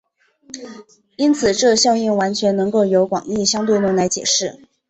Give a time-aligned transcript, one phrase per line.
[1.17, 4.59] 因此这效应完全能够由广义相对论来解释。